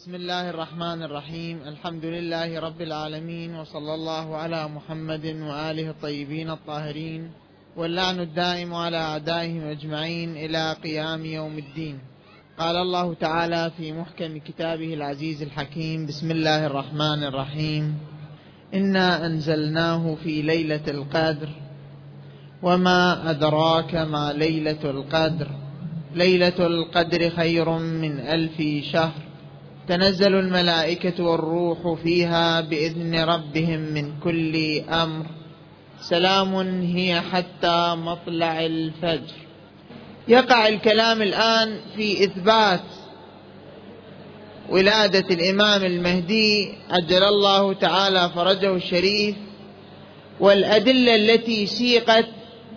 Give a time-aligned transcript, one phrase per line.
[0.00, 1.60] بسم الله الرحمن الرحيم.
[1.68, 7.30] الحمد لله رب العالمين وصلى الله على محمد وآله الطيبين الطاهرين
[7.76, 11.98] واللعن الدائم على أعدائهم أجمعين إلى قيام يوم الدين.
[12.58, 17.98] قال الله تعالى في محكم كتابه العزيز الحكيم بسم الله الرحمن الرحيم.
[18.74, 21.48] إنا أنزلناه في ليلة القدر
[22.62, 25.48] وما أدراك ما ليلة القدر.
[26.14, 29.29] ليلة القدر خير من ألف شهر.
[29.90, 35.26] تنزل الملائكة والروح فيها بإذن ربهم من كل أمر.
[36.00, 39.36] سلام هي حتى مطلع الفجر.
[40.28, 42.80] يقع الكلام الآن في إثبات
[44.68, 49.36] ولادة الإمام المهدي عجل الله تعالى فرجه الشريف
[50.40, 52.26] والأدلة التي سيقت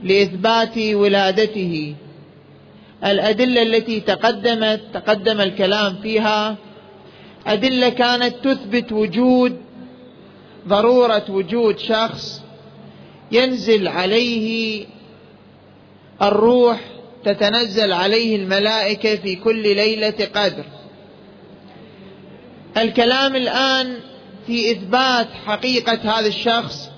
[0.04, 1.96] لإثبات ولادته.
[3.06, 6.58] الأدلة التي تقدمت تقدم الكلام فيها
[7.48, 9.62] أدلة كانت تثبت وجود
[10.68, 12.42] ضرورة وجود شخص
[13.32, 14.86] ينزل عليه
[16.22, 16.82] الروح
[17.26, 20.64] تتنزل عليه الملائكة في كل ليلة قدر.
[22.78, 24.00] الكلام الآن
[24.48, 26.90] في إثبات حقيقة هذا الشخص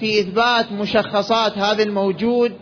[0.00, 2.52] في إثبات مشخصات هذا الموجود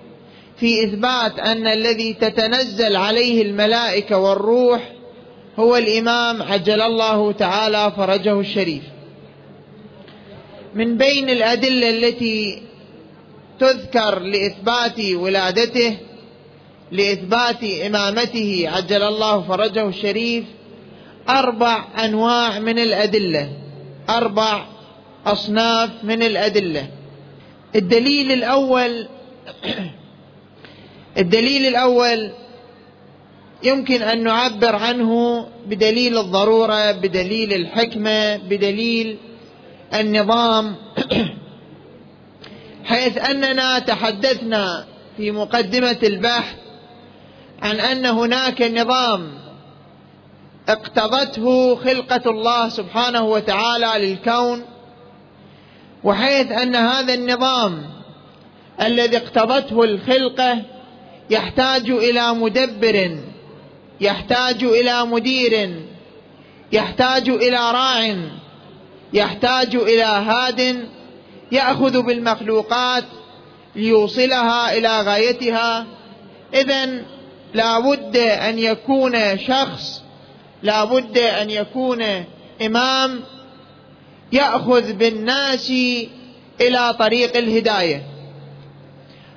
[0.57, 4.93] في إثبات أن الذي تتنزل عليه الملائكة والروح
[5.59, 8.83] هو الإمام عجل الله تعالى فرجه الشريف.
[10.75, 12.63] من بين الأدلة التي
[13.61, 15.97] تذكر لإثبات ولادته
[16.93, 20.45] لإثبات إمامته عجل الله فرجه الشريف
[21.29, 23.49] أربع أنواع من الأدلة
[24.11, 24.67] أربع
[25.27, 26.89] أصناف من الأدلة.
[27.77, 29.09] الدليل الأول
[31.19, 32.31] الدليل الأول
[33.65, 39.19] يمكن أن نعبر عنه بدليل الضرورة بدليل الحكمة بدليل
[39.95, 40.77] النظام.
[42.85, 46.55] حيث أننا تحدثنا في مقدمة البحث
[47.63, 49.31] عن أن هناك نظام
[50.69, 54.65] اقتضته خلقة الله سبحانه وتعالى للكون
[56.05, 57.83] وحيث أن هذا النظام
[58.81, 60.63] الذي اقتضته الخلقة
[61.31, 63.19] يحتاج إلى مدبر
[64.01, 65.71] يحتاج إلى مدير
[66.73, 68.17] يحتاج إلى راع
[69.13, 70.89] يحتاج إلى هاد
[71.53, 73.05] يأخذ بالمخلوقات
[73.77, 75.87] ليوصلها إلى غايتها.
[76.55, 76.87] اذا
[77.55, 80.03] لا بد أن يكون شخص
[80.63, 82.03] لا بد أن يكون
[82.67, 83.21] إمام
[84.33, 85.71] يأخذ بالناس
[86.61, 88.03] إلى طريق الهداية.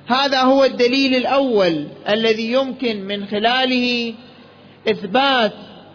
[0.06, 4.14] هذا هو الدليل الأول الذي يمكن من خلاله
[4.88, 5.52] إثبات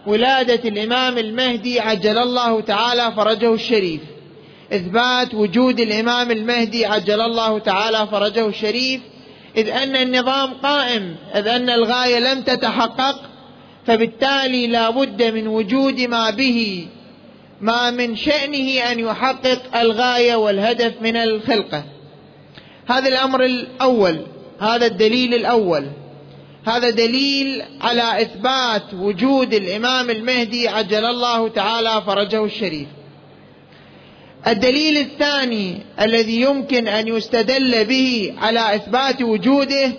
[0.08, 4.02] ولادة الإمام المهدي عجل الله تعالى فرجه الشريف.
[4.74, 9.02] إثبات وجود الإمام المهدي عجل الله تعالى فرجه الشريف.
[9.58, 13.16] إذ أن النظام قائم إذ أن الغاية لم تتحقق
[13.86, 16.88] فبالتالي لا بد من وجود ما به
[17.62, 21.84] ما من شأنه أن يحقق الغاية والهدف من الخلقة.
[22.88, 24.22] هذا الأمر الأول
[24.60, 25.88] هذا الدليل الأول.
[26.66, 32.88] هذا دليل على إثبات وجود الإمام المهدي عجل الله تعالى فرجه الشريف.
[34.48, 39.92] الدليل الثاني الذي يمكن أن يستدل به على إثبات وجوده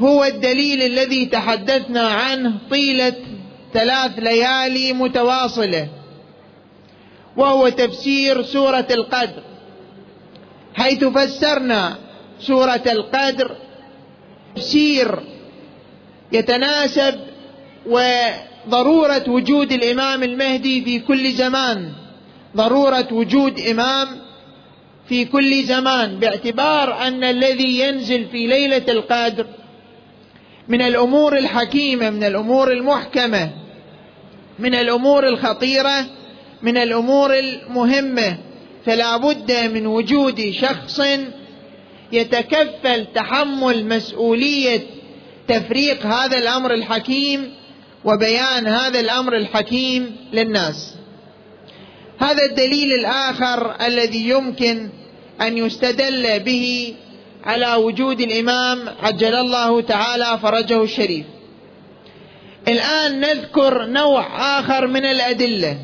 [0.00, 3.16] هو الدليل الذي تحدثنا عنه طيلة
[3.74, 5.88] ثلاث ليالي متواصلة
[7.36, 9.42] وهو تفسير سورة القدر
[10.74, 11.98] حيث فسرنا
[12.40, 13.56] سورة القدر
[14.56, 15.18] تفسير
[16.32, 17.14] يتناسب
[17.86, 21.92] وضرورة وجود الإمام المهدي في كل زمان.
[22.56, 24.08] ضرورة وجود إمام
[25.08, 29.46] في كل زمان باعتبار أن الذي ينزل في ليلة القدر
[30.68, 33.50] من الأمور الحكيمة من الأمور المحكمة
[34.58, 36.06] من الأمور الخطيرة
[36.62, 38.38] من الأمور المهمة
[38.86, 41.00] فلا بد من وجود شخص
[42.12, 44.80] يتكفل تحمل مسؤولية
[45.48, 47.54] تفريق هذا الأمر الحكيم
[48.04, 50.94] وبيان هذا الأمر الحكيم للناس.
[52.18, 54.88] هذا الدليل الآخر الذي يمكن
[55.40, 56.94] أن يستدل به
[57.44, 61.26] على وجود الإمام عجل الله تعالى فرجه الشريف.
[62.68, 65.78] الآن نذكر نوع آخر من الأدلة.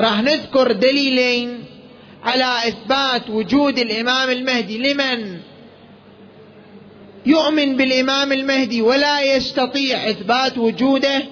[0.00, 1.64] راح نذكر دليلين
[2.24, 4.78] على إثبات وجود الإمام المهدي.
[4.78, 5.38] لمن؟
[7.26, 11.22] يؤمن بالإمام المهدي ولا يستطيع إثبات وجوده.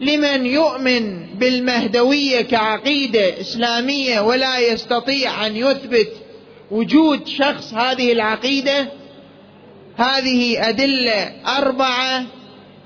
[0.00, 6.12] لمن يؤمن بالمهدوية كعقيدة إسلامية ولا يستطيع أن يثبت
[6.70, 8.88] وجود شخص هذه العقيدة؟
[9.96, 12.24] هذه أدلة أربعة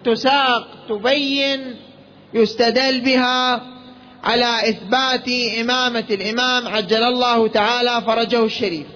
[0.05, 1.77] تساق تبين
[2.35, 3.72] يستدل بها
[4.25, 5.29] على إثبات
[5.61, 8.87] إمامة الإمام عجل الله تعالى فرجه الشريف.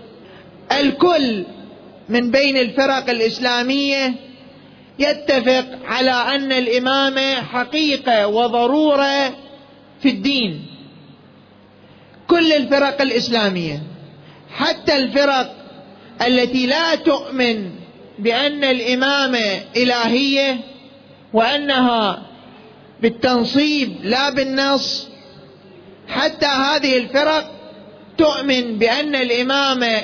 [0.73, 1.45] الكل
[2.09, 4.15] من بين الفرق الإسلامية
[4.99, 9.35] يتفق على أن الامامه حقيقة وضرورة
[10.03, 10.67] في الدين.
[12.29, 13.83] كل الفرق الإسلامية
[14.51, 15.55] حتى الفرق
[16.27, 17.71] التي لا تؤمن
[18.19, 20.61] بأن الامامه إلهية
[21.33, 22.23] وأنها
[23.03, 25.09] بالتنصيب لا بالنص
[26.09, 27.51] حتى هذه الفرق
[28.19, 30.03] تؤمن بأن الامامه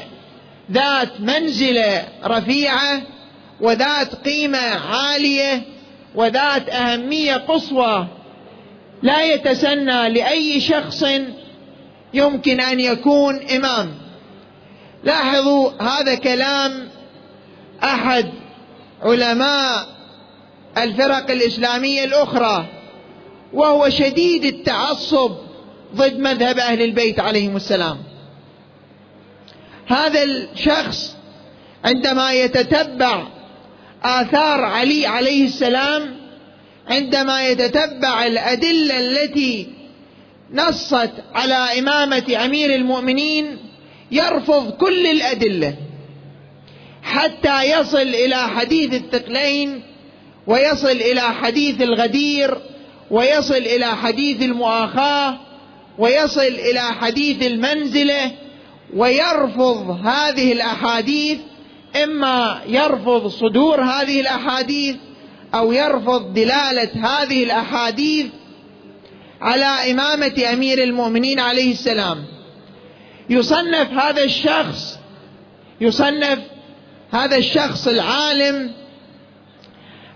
[0.70, 3.02] ذات منزله رفيعة
[3.60, 5.62] وذات قيمة عالية
[6.14, 8.06] وذات أهمية قصوى
[9.02, 11.04] لا يتسنى لأي شخص
[12.14, 13.94] يمكن أن يكون إمام.
[15.04, 16.88] لاحظوا هذا كلام
[17.84, 18.30] أحد
[19.02, 19.86] علماء
[20.78, 22.66] الفرق الإسلامية الأخرى
[23.52, 25.36] وهو شديد التعصب
[25.94, 27.98] ضد مذهب أهل البيت عليهم السلام.
[29.86, 31.16] هذا الشخص
[31.84, 33.26] عندما يتتبع
[34.02, 36.16] آثار علي عليه السلام
[36.88, 39.68] عندما يتتبع الأدلة التي
[40.52, 43.58] نصت على إمامة أمير المؤمنين
[44.10, 45.76] يرفض كل الأدلة
[47.02, 49.82] حتى يصل إلى حديث الثقلين
[50.46, 52.58] ويصل إلى حديث الغدير
[53.10, 55.38] ويصل إلى حديث المؤاخاة
[55.98, 58.32] ويصل إلى حديث المنزلة
[58.94, 61.38] ويرفض هذه الأحاديث
[62.04, 64.96] إما يرفض صدور هذه الأحاديث
[65.54, 68.26] أو يرفض دلالة هذه الأحاديث
[69.40, 72.24] على إمامة أمير المؤمنين عليه السلام.
[73.30, 74.98] يصنف هذا الشخص
[75.80, 76.38] يصنف
[77.12, 78.72] هذا الشخص العالم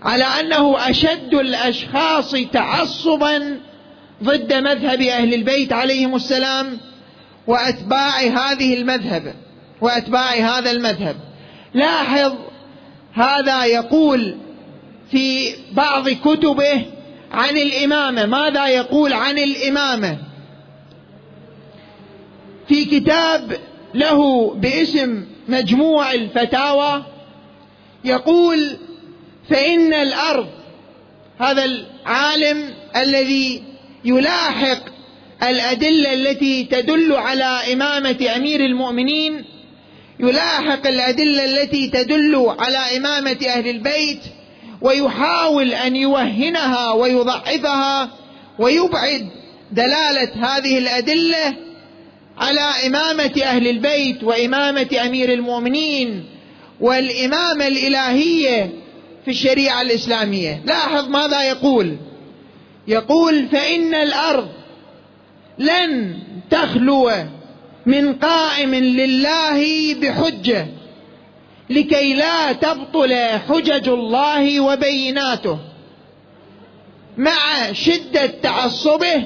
[0.01, 3.59] على أنه أشد الأشخاص تعصبا
[4.23, 6.77] ضد مذهب أهل البيت عليهم السلام
[7.47, 9.35] وأتباع هذه المذهب
[9.81, 11.15] وأتباع هذا المذهب.
[11.73, 12.35] لاحظ
[13.13, 14.37] هذا يقول
[15.11, 16.85] في بعض كتبه
[17.31, 18.25] عن الإمامة.
[18.25, 20.17] ماذا يقول عن الإمامة؟
[22.67, 23.57] في كتاب
[23.93, 27.03] له باسم مجموع الفتاوى
[28.03, 28.77] يقول
[29.49, 30.47] فإن الأرض
[31.39, 33.63] هذا العالم الذي
[34.05, 34.79] يلاحق
[35.43, 39.45] الأدلة التي تدل على إمامة أمير المؤمنين
[40.19, 44.19] يلاحق الأدلة التي تدل على إمامة أهل البيت
[44.81, 48.09] ويحاول أن يوهنها ويضعفها
[48.59, 49.29] ويبعد
[49.71, 51.55] دلالة هذه الأدلة
[52.37, 56.25] على إمامة أهل البيت وإمامة أمير المؤمنين
[56.81, 58.73] والإمامة الإلهية
[59.25, 60.61] في الشريعة الإسلامية.
[60.65, 61.97] لاحظ ماذا يقول.
[62.87, 64.49] يقول فإن الأرض
[65.57, 66.19] لن
[66.49, 67.11] تخلو
[67.85, 70.67] من قائم لله بحجة
[71.69, 73.15] لكي لا تبطل
[73.49, 75.59] حجج الله وبيناته
[77.17, 79.23] مع شدة تعصبه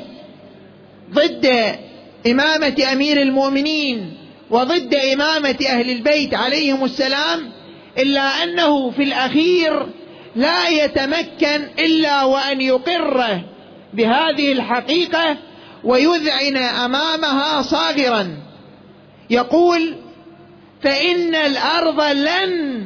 [1.13, 1.75] ضد
[2.27, 4.13] إمامة أمير المؤمنين
[4.49, 7.51] وضد إمامة أهل البيت عليهم السلام
[7.97, 9.87] إلا أنه في الأخير
[10.35, 13.41] لا يتمكن إلا وأن يقر
[13.93, 15.37] بهذه الحقيقة
[15.83, 18.37] ويذعن أمامها صاغرا.
[19.29, 19.95] يقول
[20.83, 22.83] فإن الأرض لن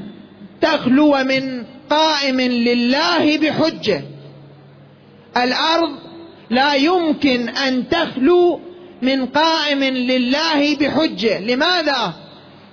[0.61, 4.03] تخلو من قائم لله بحجة.
[5.37, 5.91] الأرض
[6.49, 8.59] لا يمكن أن تخلو
[9.01, 11.39] من قائم لله بحجة.
[11.39, 12.13] لماذا؟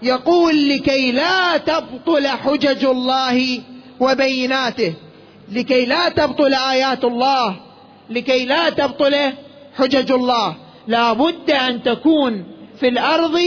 [0.03, 3.61] يقول لكي لا تبطل حجج الله
[4.01, 4.95] وبيناته
[5.53, 7.57] لكي لا تبطل آيات الله
[8.11, 9.33] لكي لا تبطل
[9.79, 10.57] حجج الله.
[10.87, 12.45] لا بد أن تكون
[12.81, 13.41] في الأرض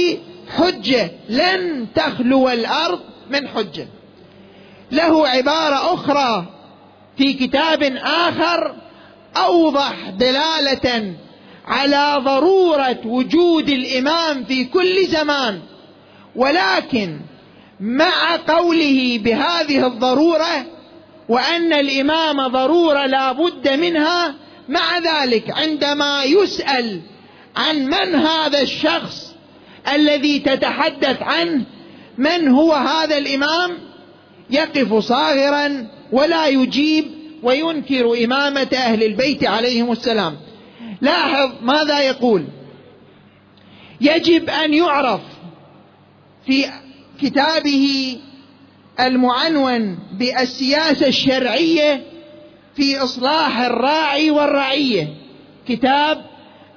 [0.58, 3.00] حجة لن تخلو الأرض
[3.30, 3.88] من حجة.
[4.92, 6.46] له عبارة أخرى
[7.18, 8.76] في كتاب آخر
[9.38, 11.14] أوضح دلالة
[11.66, 15.62] على ضرورة وجود الإمام في كل زمان.
[16.36, 17.20] ولكن
[17.80, 20.66] مع قوله بهذه الضرورة
[21.30, 24.36] وأن الإمام ضرورة لا بد منها
[24.70, 27.02] مع ذلك عندما يسأل
[27.56, 29.36] عن من هذا الشخص
[29.94, 31.66] الذي تتحدث عنه
[32.18, 33.78] من هو هذا الإمام؟
[34.50, 37.06] يقف صاغرا ولا يجيب
[37.44, 40.38] وينكر إمامة أهل البيت عليهم السلام.
[41.02, 42.46] لاحظ ماذا يقول.
[44.02, 45.22] يجب أن يعرف
[46.46, 46.66] في
[47.22, 48.18] كتابه
[49.00, 52.04] المعنون بالسياسة الشرعية
[52.76, 55.08] في إصلاح الراعي والرعية.
[55.68, 56.26] كتاب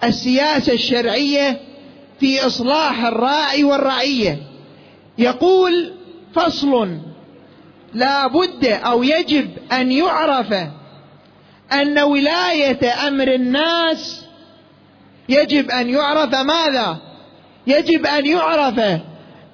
[0.05, 1.61] السياسة الشرعية
[2.21, 4.39] في إصلاح الراعي والرعية.
[5.19, 5.93] يقول
[6.35, 6.99] فصل
[7.95, 10.53] لا بد أو يجب أن يعرف
[11.73, 14.25] أن ولاية أمر الناس
[15.29, 16.99] يجب أن يعرف ماذا؟
[17.67, 19.01] يجب أن يعرف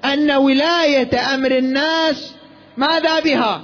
[0.05, 2.35] أن ولاية أمر الناس
[2.77, 3.63] ماذا بها؟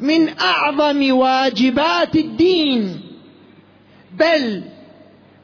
[0.00, 3.00] من أعظم واجبات الدين.
[4.18, 4.62] بل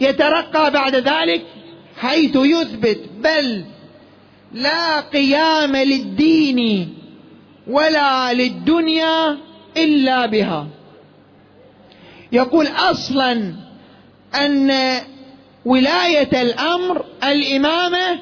[0.00, 1.42] يترقى بعد ذلك
[2.00, 3.64] حيث يثبت بل
[4.52, 6.94] لا قيام للدين
[7.66, 9.38] ولا للدنيا
[9.76, 10.66] إلا بها.
[12.32, 13.54] يقول أصلا
[14.34, 14.72] أن
[15.64, 18.18] ولاية الأمر الإمامة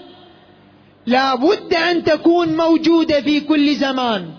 [1.07, 4.31] لا بد أن تكون موجودة في كل زمان.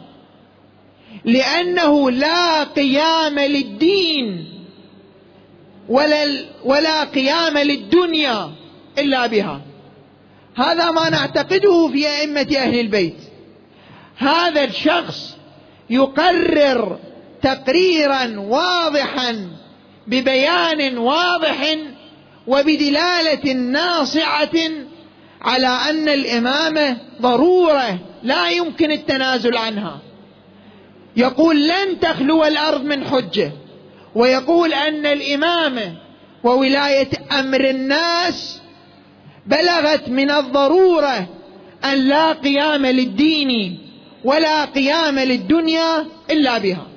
[1.26, 4.48] لأنه لا قيام للدين
[5.90, 6.26] ولا
[6.64, 8.52] ولا قيام للدنيا
[8.98, 9.62] إلا بها.
[10.56, 13.18] هذا ما نعتقده في أئمة أهل البيت.
[14.18, 15.36] هذا الشخص
[15.90, 17.00] يقرر
[17.42, 19.48] تقريرا واضحا
[20.08, 21.76] ببيان واضح
[22.48, 24.70] وبدلالة ناصعة
[25.44, 30.00] على أن الامامه ضرورة لا يمكن التنازل عنها.
[31.18, 33.52] يقول لن تخلو الأرض من حجة.
[34.16, 35.96] ويقول أن الامامه
[36.44, 37.10] وولاية
[37.40, 38.62] أمر الناس
[39.48, 41.28] بلغت من الضرورة
[41.86, 43.80] أن لا قيام للدين
[44.24, 46.88] ولا قيام للدنيا إلا بها.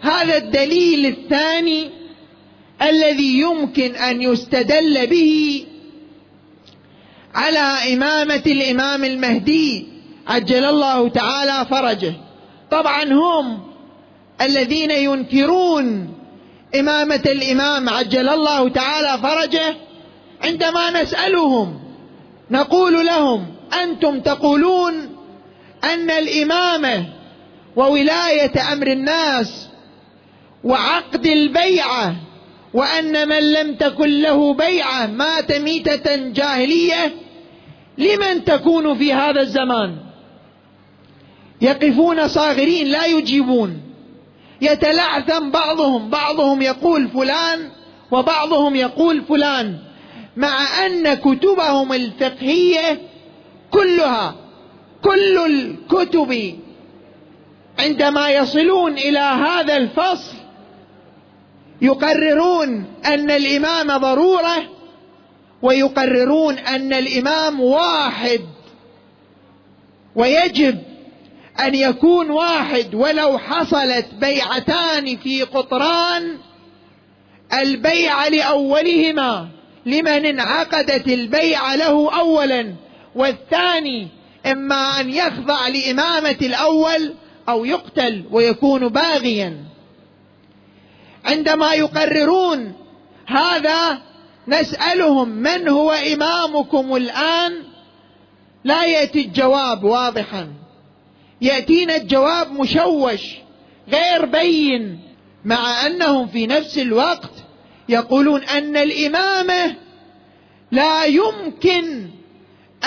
[0.00, 1.90] هذا الدليل الثاني
[2.82, 5.64] الذي يمكن أن يستدل به
[7.34, 9.88] على إمامة الإمام المهدي
[10.28, 12.14] عجل الله تعالى فرجه.
[12.70, 13.60] طبعا هم
[14.40, 16.14] الذين ينكرون
[16.80, 19.76] إمامة الإمام عجل الله تعالى فرجه.
[20.44, 21.80] عندما نسألهم
[22.50, 23.46] نقول لهم
[23.82, 24.94] أنتم تقولون
[25.84, 27.06] أن الإمامة
[27.76, 29.68] وولاية أمر الناس
[30.64, 32.16] وعقد البيعة
[32.74, 37.14] وأن من لم تكن له بيعة مات ميتة جاهلية
[37.98, 39.96] لمن تكون في هذا الزمان؟
[41.60, 43.80] يقفون صاغرين لا يجيبون.
[44.60, 47.70] يتلعثم بعضهم بعضهم يقول فلان
[48.10, 49.78] وبعضهم يقول فلان
[50.36, 53.00] مع أن كتبهم الفقهية
[53.70, 54.34] كلها
[55.02, 56.58] كل الكتب
[57.78, 60.39] عندما يصلون إلى هذا الفصل
[61.82, 64.56] يقررون أن الإمام ضرورة
[65.62, 68.40] ويقررون أن الإمام واحد.
[70.16, 70.78] ويجب
[71.60, 76.38] أن يكون واحد ولو حصلت بيعتان في قطران
[77.60, 79.48] البيع لأولهما
[79.86, 82.74] لمن انعقدت البيعه له اولا.
[83.14, 84.08] والثاني
[84.46, 87.14] إما أن يخضع لإمامة الأول
[87.48, 89.69] أو يقتل ويكون باغيا.
[91.24, 92.72] عندما يقررون
[93.26, 94.02] هذا
[94.48, 97.52] نسألهم من هو إمامكم الآن؟
[98.64, 100.52] لا يأتي الجواب واضحا.
[101.40, 103.22] يأتينا الجواب مشوش
[103.88, 105.00] غير بين
[105.44, 107.32] مع أنهم في نفس الوقت
[107.88, 109.76] يقولون أن الإمامة
[110.72, 112.08] لا يمكن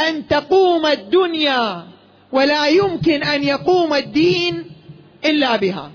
[0.08, 1.88] أن تقوم الدنيا
[2.32, 4.66] ولا يمكن أن يقوم الدين
[5.26, 5.92] إلا بها.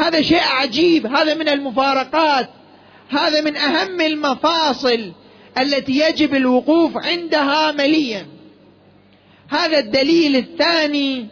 [0.00, 2.50] هذا شيء عجيب هذا من المفارقات
[3.10, 5.12] هذا من أهم المفاصل
[5.58, 8.26] التي يجب الوقوف عندها مليا.
[9.48, 11.26] هذا الدليل الثاني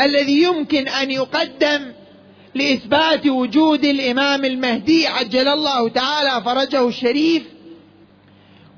[0.00, 1.92] الذي يمكن أن يقدم
[2.54, 7.42] لإثبات وجود الإمام المهدي عجل الله تعالى فرجه الشريف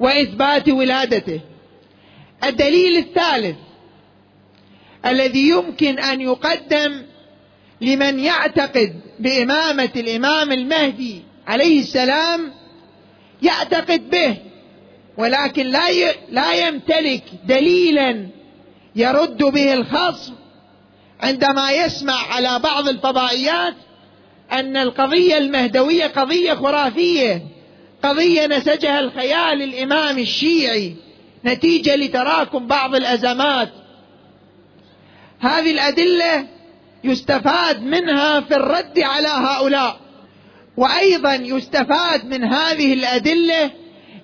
[0.00, 1.40] وإثبات ولادته.
[2.44, 3.56] الدليل الثالث
[5.06, 7.02] الذي يمكن أن يقدم
[7.80, 12.52] لمن يعتقد بإمامة الإمام المهدي عليه السلام
[13.42, 14.37] يعتقد به
[15.18, 18.26] ولكن لا لا يمتلك دليلا
[18.97, 20.35] يرد به الخصم
[21.21, 23.75] عندما يسمع على بعض الفضائيات
[24.52, 27.42] أن القضية المهدوية قضية خرافية
[28.02, 30.97] قضية نسجها الخيال الإمام الشيعي
[31.45, 33.68] نتيجة لتراكم بعض الأزمات.
[35.40, 36.47] هذه الأدلة
[37.05, 40.00] يستفاد منها في الرد على هؤلاء.
[40.76, 43.71] وأيضا يستفاد من هذه الأدلة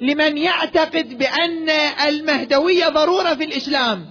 [0.00, 1.70] لمن يعتقد بأن
[2.08, 4.06] المهدوية ضرورة في الإسلام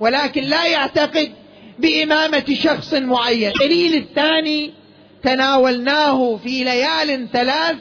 [0.00, 1.32] ولكن لا يعتقد
[1.78, 3.52] بإمامة شخص معين.
[3.52, 4.74] الدليل الثاني
[5.22, 7.76] تناولناه في ليال ثلاث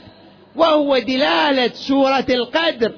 [0.56, 2.92] وهو دلالة سورة القدر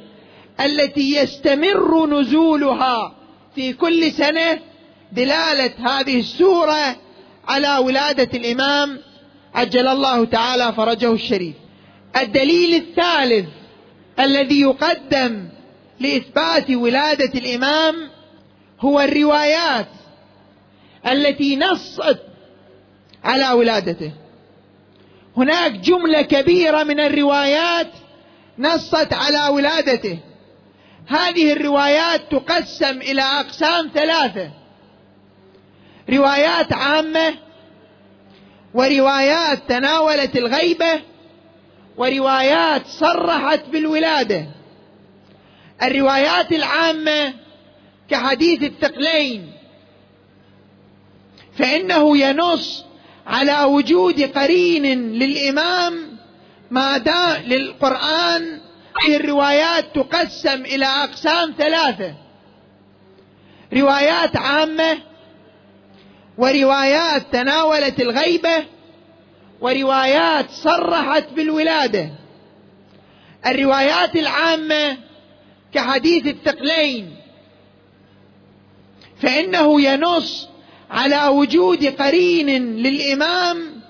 [0.59, 3.15] التي يستمر نزولها
[3.55, 4.59] في كل سنة
[5.11, 6.95] دلالة هذه السورة
[7.47, 8.99] على ولادة الإمام
[9.55, 11.55] عجل الله تعالى فرجه الشريف.
[12.17, 13.49] الدليل الثالث
[14.19, 15.49] الذي يقدم
[15.99, 17.95] لإثبات ولادة الإمام
[18.79, 19.87] هو الروايات
[21.07, 22.19] التي نصت
[23.23, 24.11] على ولادته.
[25.37, 27.91] هناك جملة كبيرة من الروايات
[28.59, 30.19] نصت على ولادته.
[31.07, 34.51] هذه الروايات تقسم إلى أقسام ثلاثة.
[36.09, 37.33] روايات عامة
[38.73, 41.01] وروايات تناولت الغيبة
[41.97, 44.45] وروايات صرحت بالولادة.
[45.83, 47.33] الروايات العامة
[48.09, 49.51] كحديث الثقلين
[51.57, 52.85] فإنه ينص
[53.27, 56.17] على وجود قرين للإمام
[56.71, 58.59] ما دام للقرآن
[59.05, 62.13] هذه الروايات تقسم إلى أقسام ثلاثة.
[63.73, 64.97] روايات عامة
[66.37, 68.65] وروايات تناولت الغيبة
[69.61, 72.09] وروايات صرحت بالولادة.
[73.45, 74.97] الروايات العامة
[75.73, 77.15] كحديث الثقلين.
[79.21, 80.47] فإنه ينص
[80.91, 83.81] على وجود قرين للإمام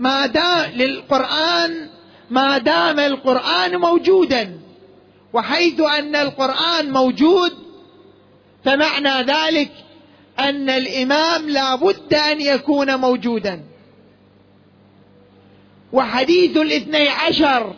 [0.00, 1.88] ما دام للقرآن
[2.30, 4.62] ما دام القرآن موجودا.
[5.32, 7.52] وحيث أن القرآن موجود
[8.64, 9.70] فمعنى ذلك
[10.38, 13.64] أن الإمام لا بد أن يكون موجودا.
[15.92, 17.74] وحديث الاثني عشر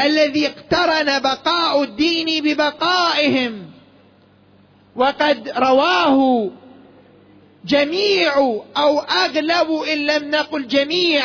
[0.00, 3.70] الذي اقترن بقاء الدين ببقائهم
[4.96, 6.50] وقد رواه
[7.64, 8.36] جميع
[8.76, 11.24] أو أغلب إن لم نقل جميع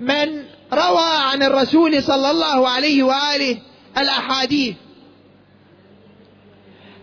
[0.00, 3.58] من روى عن الرسول صلى الله عليه وآله
[3.98, 4.74] الأحاديث.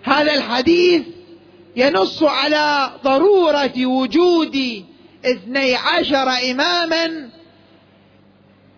[0.04, 1.04] هذا الحديث
[1.76, 4.86] ينص على ضرورة وجود
[5.26, 7.30] اثني عشر إماما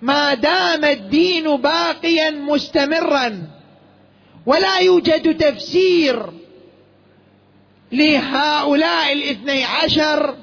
[0.02, 3.48] ما دام الدين باقيا مستمرا.
[4.46, 6.26] ولا يوجد تفسير
[7.92, 10.36] لهؤلاء الاثني عشر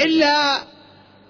[0.00, 0.58] إلا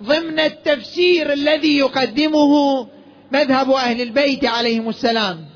[0.02, 2.86] ضمن التفسير الذي يقدمه
[3.32, 5.53] مذهب أهل البيت عليهم السلام.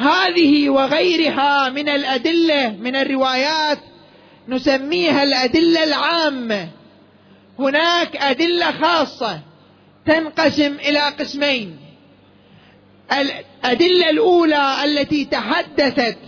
[0.00, 3.78] هذه وغيرها من الأدلة من الروايات
[4.48, 6.68] نسميها الأدلة العامة.
[7.58, 9.40] هناك أدلة خاصة
[10.06, 11.76] تنقسم إلى قسمين.
[13.12, 16.18] الأدلة الأولى التي تحدثت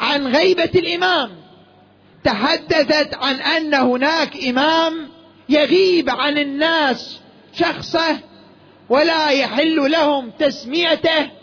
[0.00, 1.30] عن غيبة الإمام
[2.24, 5.08] تحدثت عن أن هناك إمام
[5.48, 7.20] يغيب عن الناس
[7.52, 8.18] شخصه
[8.88, 11.37] ولا يحل لهم تسميته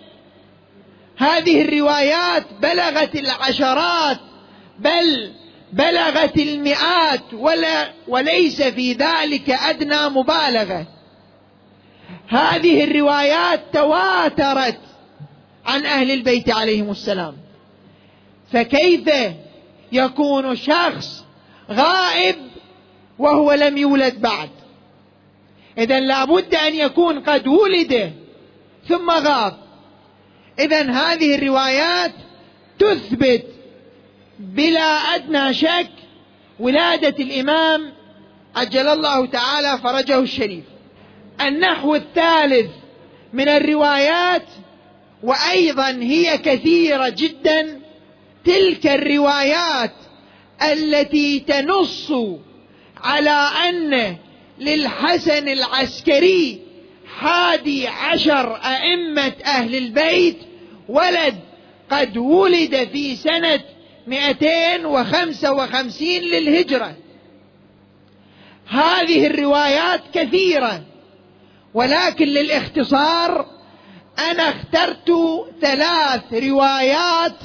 [1.18, 4.20] هذه الروايات بلغت العشرات
[4.80, 5.32] بل
[5.74, 10.88] بلغت المئات ولا وليس في ذلك أدنى مبالغة.
[12.28, 14.80] هذه الروايات تواترت
[15.66, 17.38] عن أهل البيت عليهم السلام.
[18.54, 19.10] فكيف
[19.92, 21.24] يكون شخص
[21.72, 22.36] غائب
[23.20, 24.50] وهو لم يولد بعد؟
[25.78, 28.14] اذا لابد أن يكون قد ولد
[28.88, 29.65] ثم غاب.
[30.60, 32.12] اذا هذه الروايات
[32.80, 33.44] تثبت
[34.40, 35.90] بلا أدنى شك
[36.60, 37.94] ولادة الإمام
[38.56, 40.64] عجل الله تعالى فرجه الشريف.
[41.42, 42.72] النحو الثالث
[43.34, 44.46] من الروايات
[45.24, 47.82] وأيضا هي كثيرة جدا
[48.46, 49.94] تلك الروايات
[50.72, 52.12] التي تنص
[53.04, 54.16] على ان
[54.60, 56.65] للحسن العسكري
[57.08, 60.38] حادي عشر أئمة أهل البيت
[60.90, 61.36] ولد
[61.92, 63.60] قد ولد في سنة
[64.08, 66.96] 255 للهجرة.
[68.68, 70.84] هذه الروايات كثيرة
[71.74, 73.46] ولكن للاختصار
[74.32, 75.12] أنا اخترت
[75.62, 77.36] ثلاث روايات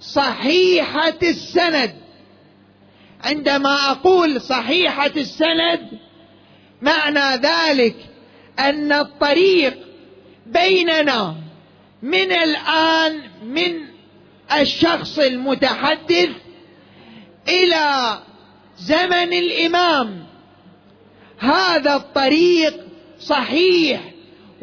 [0.00, 1.94] صحيحة السند.
[3.24, 5.88] عندما أقول صحيحة السند
[6.82, 7.96] معنى ذلك
[8.58, 9.78] أن الطريق
[10.46, 11.36] بيننا
[12.02, 13.80] من الآن من
[14.60, 16.28] الشخص المتحدث
[17.48, 18.18] إلى
[18.78, 20.24] زمن الإمام.
[21.38, 22.84] هذا الطريق
[23.20, 24.00] صحيح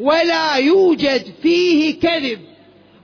[0.00, 2.40] ولا يوجد فيه كذب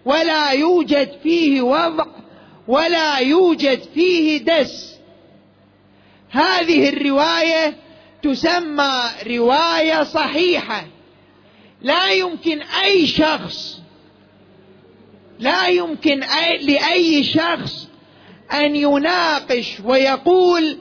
[0.05, 2.07] ولا يوجد فيه وضع
[2.69, 4.95] ولا يوجد فيه دس.
[6.31, 7.77] هذه الرواية
[8.23, 10.85] تسمى رواية صحيحة.
[11.83, 13.79] لا يمكن أي شخص
[15.39, 16.21] لا يمكن
[16.61, 17.89] لأي شخص
[18.53, 20.79] أن يناقش ويقول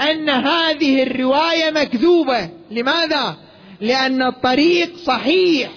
[0.00, 2.50] أن هذه الرواية مكذوبة.
[2.70, 3.36] لماذا؟
[3.80, 5.70] لأن الطريق صحيح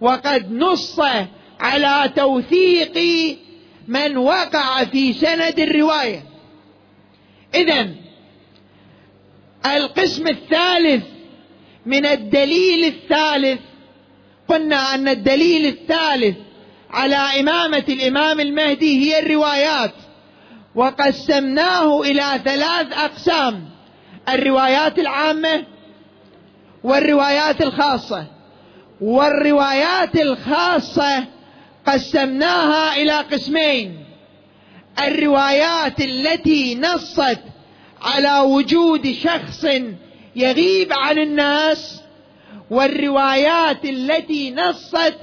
[0.00, 1.00] وقد نص
[1.60, 2.98] على توثيق
[3.88, 6.22] من وقع في سند الرواية.
[7.54, 7.88] اذا
[9.66, 11.04] القسم الثالث
[11.86, 13.60] من الدليل الثالث.
[14.48, 16.36] قلنا أن الدليل الثالث
[16.90, 19.94] على إمامة الإمام المهدي هي الروايات
[20.74, 23.68] وقسمناه إلى ثلاث أقسام
[24.28, 25.64] الروايات العامة
[26.84, 28.26] والروايات الخاصة.
[29.00, 31.24] والروايات الخاصة
[31.86, 34.04] قسمناها إلى قسمين
[35.00, 37.38] الروايات التي نصت
[38.02, 39.66] على وجود شخص
[40.36, 42.00] يغيب عن الناس
[42.70, 45.16] والروايات التي نصت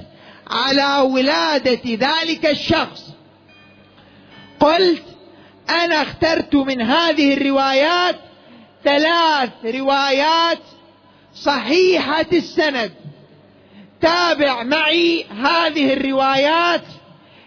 [0.46, 3.02] على ولادة ذلك الشخص.
[4.60, 5.04] قلت
[5.70, 8.16] أنا اخترت من هذه الروايات
[8.84, 10.58] ثلاث روايات
[11.34, 12.92] صحيحة السند.
[14.00, 16.82] تابع معي هذه الروايات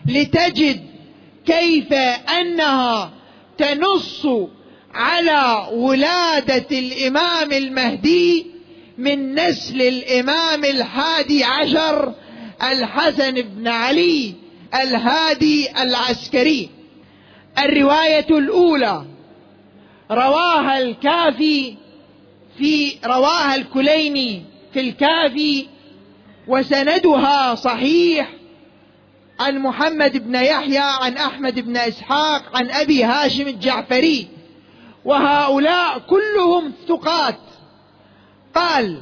[0.05, 0.89] لتجد
[1.45, 1.93] كيف
[2.39, 3.11] أنها
[3.57, 4.27] تنص
[4.93, 8.45] على ولادة الإمام المهدي
[8.97, 12.13] من نسل الإمام الحادي عشر
[12.63, 14.33] الحسن بن علي
[14.75, 16.69] الهادي العسكري.
[17.59, 19.05] الرواية الأولى
[20.11, 21.75] رواها الكافي
[22.57, 25.67] في رواها الكليني في الكافي
[26.47, 28.29] وسندها صحيح
[29.39, 34.27] عن محمد بن يحيى عن أحمد بن إسحاق عن أبي هاشم الجعفري.
[35.05, 37.39] وهؤلاء كلهم ثقات.
[38.55, 39.01] قال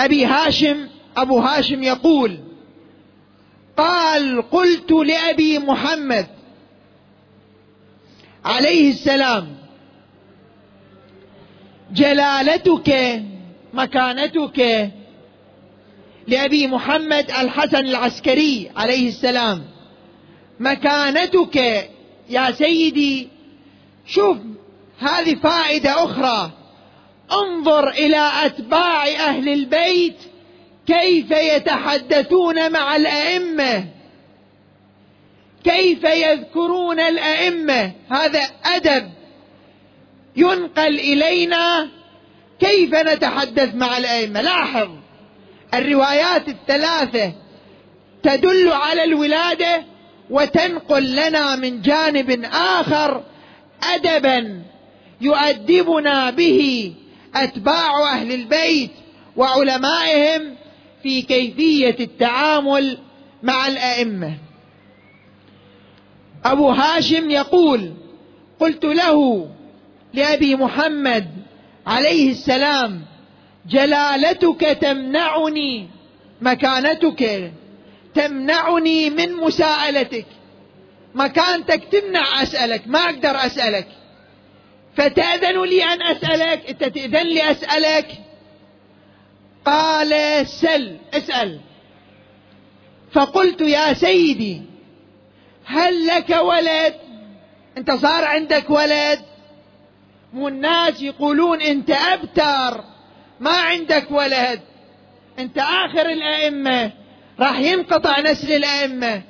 [0.00, 2.38] أبي هاشم أبو هاشم يقول
[3.76, 6.26] قال قلت لأبي محمد
[8.44, 9.56] عليه السلام
[11.92, 13.22] جلالتك
[13.74, 14.90] مكانتك
[16.26, 19.62] لأبي محمد الحسن العسكري عليه السلام.
[20.60, 21.56] مكانتك
[22.30, 23.28] يا سيدي
[24.06, 24.36] شوف
[25.00, 26.50] هذه فائدة أخرى.
[27.32, 30.16] انظر إلى أتباع أهل البيت
[30.86, 33.84] كيف يتحدثون مع الأئمة.
[35.64, 37.92] كيف يذكرون الأئمة.
[38.10, 39.10] هذا أدب
[40.36, 41.88] ينقل إلينا
[42.60, 44.40] كيف نتحدث مع الأئمة.
[44.40, 44.88] لاحظ
[45.74, 47.32] الروايات الثلاثة
[48.22, 49.84] تدل على الولادة
[50.30, 53.22] وتنقل لنا من جانب آخر
[53.94, 54.62] ادبا.
[55.20, 56.92] يؤدبنا به
[57.34, 58.90] أتباع أهل البيت
[59.36, 60.54] وعلمائهم
[61.02, 62.98] في كيفية التعامل
[63.42, 64.34] مع الأئمة.
[66.44, 67.92] أبو هاشم يقول
[68.60, 69.48] قلت له
[70.14, 71.26] لأبي محمد
[71.86, 73.02] عليه السلام
[73.68, 75.88] جلالتك تمنعني
[76.40, 77.52] مكانتك
[78.14, 80.26] تمنعني من مساءلتك.
[81.14, 83.88] مكانتك تمنع أسألك ما أقدر أسألك.
[84.96, 88.08] فتأذن لي أن أسألك؟ إنت تأذن لي أسألك؟
[89.64, 91.60] قال سل اسأل.
[93.12, 94.62] فقلت يا سيدي
[95.64, 96.94] هل لك ولد؟
[97.78, 99.20] أنت صار عندك ولد؟
[100.32, 102.84] مو الناس يقولون إنت أبتر
[103.40, 104.60] ما عندك ولد.
[105.38, 106.92] أنت آخر الأئمة
[107.40, 109.22] راح ينقطع نسل الأئمة.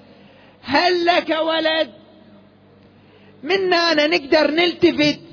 [0.62, 1.90] هل لك ولد؟
[3.42, 5.30] منا أنا نقدر نلتفت.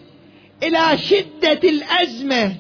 [0.64, 2.56] إلى شدة الأزمة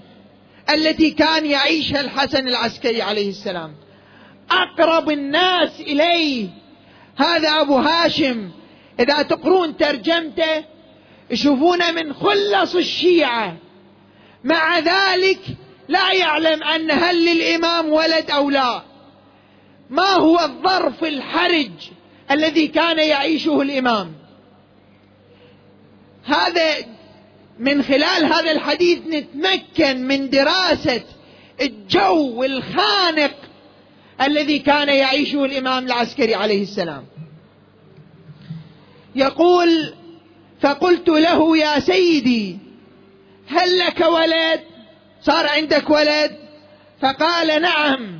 [0.73, 3.75] التي كان يعيشها الحسن العسكري عليه السلام.
[4.51, 6.47] أقرب الناس إليه.
[7.17, 8.51] هذا أبو هاشم
[8.99, 10.63] إذا تقرون ترجمته
[11.31, 13.57] يشوفونه من خلص الشيعة.
[14.43, 15.39] مع ذلك
[15.88, 18.83] لا يعلم أن هل للإمام ولد أو لا.
[19.89, 21.71] ما هو الظرف الحرج
[22.31, 24.13] الذي كان يعيشه الإمام؟
[26.25, 26.96] هذا
[27.59, 31.03] من خلال هذا الحديث نتمكن من دراسة
[31.61, 33.33] الجو الخانق
[34.21, 37.05] الذي كان يعيشه الإمام العسكري عليه السلام.
[39.15, 39.93] يقول
[40.61, 42.57] فقلت له يا سيدي
[43.47, 44.61] هل لك ولد؟
[45.21, 46.37] صار عندك ولد؟
[47.01, 48.19] فقال نعم.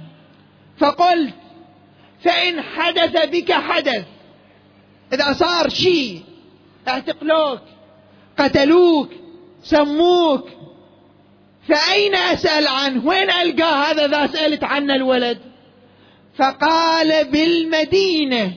[0.78, 1.34] فقلت
[2.24, 4.06] فإن حدث بك حدث
[5.14, 6.24] إذا صار شيء
[6.88, 7.62] اعتقلوك
[8.38, 9.10] قتلوك
[9.64, 10.50] سموك.
[11.68, 15.40] فأين أسأل عنه؟ وين ألقاه هذا إذا سألت عنه الولد؟
[16.38, 18.54] فقال بالمدينة.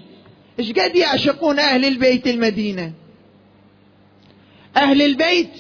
[0.59, 2.93] إيش قد يعشقون أهل البيت المدينة؟
[4.77, 5.51] أهل البيت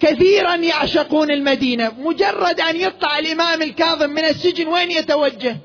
[0.00, 1.92] كثيرا يعشقون المدينة.
[1.98, 5.56] مجرد أن يطلع الإمام الكاظم من السجن وين يتوجه؟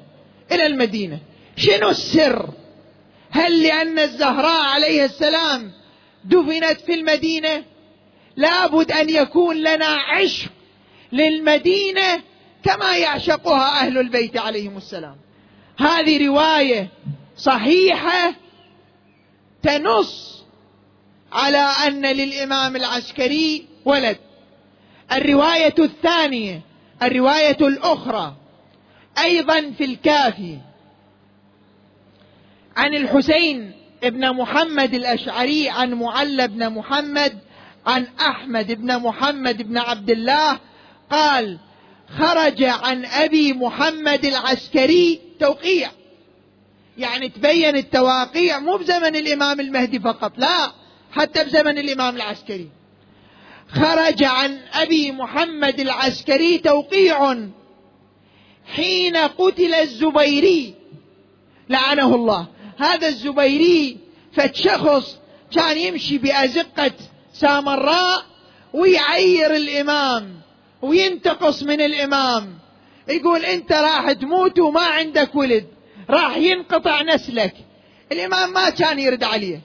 [0.51, 1.19] إلى المدينة.
[1.57, 2.49] شنو السر؟
[3.31, 5.71] هل لأن الزهراء عليه السلام
[6.25, 7.63] دفنت في المدينة؟
[8.35, 10.51] لابد أن يكون لنا عشق
[11.11, 12.21] للمدينة
[12.63, 15.15] كما يعشقها أهل البيت عليهم السلام.
[15.79, 16.89] هذه رواية
[17.37, 18.33] صحيحة
[19.63, 20.43] تنص
[21.31, 24.17] على أن للإمام العسكري ولد.
[25.11, 26.61] الرواية الثانية
[27.03, 28.35] الرواية الأخرى
[29.23, 30.57] أيضا في الكافي.
[32.77, 33.71] عن الحسين
[34.03, 37.39] ابن محمد الأشعري عن معل بن محمد
[37.85, 40.59] عن أحمد بن محمد بن عبد الله
[41.11, 41.59] قال
[42.17, 45.91] خرج عن أبي محمد العسكري توقيع.
[46.97, 50.71] يعني تبين التواقيع مو بزمن الإمام المهدي فقط لا
[51.11, 52.69] حتى بزمن الإمام العسكري.
[53.67, 57.37] خرج عن أبي محمد العسكري توقيع
[58.75, 60.73] حين قتل الزبيري
[61.69, 62.47] لعنه الله.
[62.77, 63.97] هذا الزبيري
[64.33, 65.17] فشخص
[65.51, 66.91] كان يمشي بأزقة
[67.41, 68.25] سامراء
[68.73, 70.41] ويعير الإمام
[70.81, 72.57] وينتقص من الإمام.
[73.07, 75.67] يقول أنت راح تموت وما عندك ولد
[76.09, 77.53] راح ينقطع نسلك.
[78.11, 79.61] الإمام ما كان يرد عليه.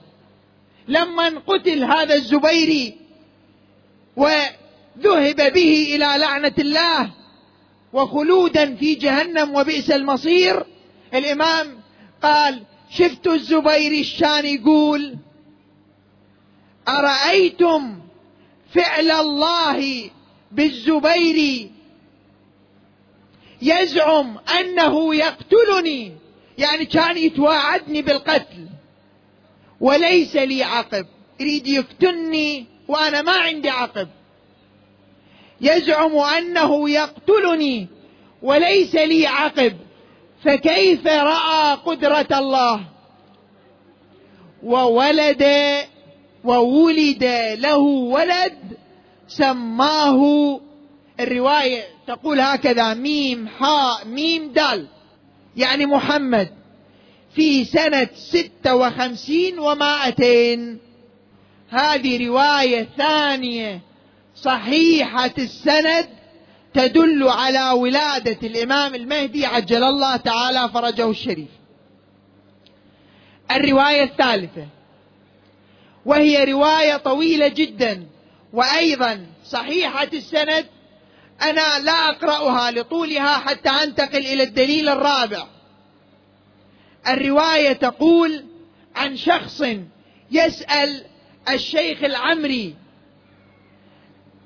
[0.87, 2.97] لما قتل هذا الزبيري
[4.15, 7.11] وذهب به إلى لعنة الله
[7.93, 10.63] وخلودا في جهنم وبئس المصير
[11.13, 11.77] الإمام
[12.23, 15.17] قال شفت الزبير الشان يقول
[16.87, 17.99] أرأيتم
[18.73, 20.09] فعل الله
[20.51, 21.69] بالزبير
[23.61, 26.17] يزعم أنه يقتلني؟
[26.57, 28.67] يعني كان يتواعدني بالقتل.
[29.79, 31.05] وليس لي عقب.
[31.39, 34.07] يريد يقتلني وأنا ما عندي عقب.
[35.61, 37.87] يزعم أنه يقتلني
[38.41, 39.77] وليس لي عقب.
[40.43, 42.81] فكيف رأى قدرة الله؟
[44.63, 45.43] وولد
[46.43, 47.23] وولد
[47.59, 48.57] له ولد
[49.27, 50.59] سماه
[51.19, 54.87] الرواية تقول هكذا ميم حاء ميم دال.
[55.57, 56.49] يعني محمد.
[57.35, 60.79] في سنة ستة وخمسين ومائتين.
[61.69, 63.81] هذه رواية ثانية
[64.35, 66.09] صحيحة السند
[66.73, 71.49] تدل على ولادة الإمام المهدي عجل الله تعالى فرجه الشريف.
[73.51, 74.67] الرواية الثالثة.
[76.07, 78.07] وهي رواية طويلة جدا.
[78.53, 80.65] وأيضا صحيحة السند
[81.41, 85.47] أنا لا أقرأها لطولها حتى أنتقل إلى الدليل الرابع.
[87.07, 88.45] الرواية تقول
[88.95, 89.63] عن شخص
[90.31, 91.03] يسأل
[91.49, 92.75] الشيخ العمري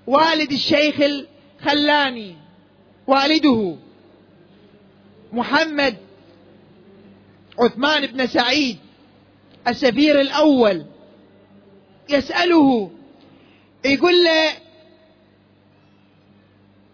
[0.08, 2.36] والد الشيخ الخلاني
[3.08, 3.76] والده
[5.34, 5.98] محمد
[7.60, 8.78] عثمان بن سعيد
[9.68, 10.86] السفير الأول.
[12.14, 12.92] يسأله
[13.86, 14.52] يقول له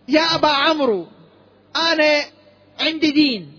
[0.07, 1.07] يا أبا عمرو
[1.75, 2.23] أنا
[2.79, 3.51] عندي دين.